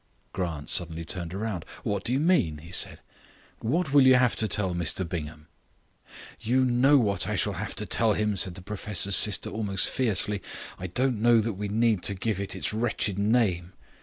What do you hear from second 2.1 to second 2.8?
you mean?" he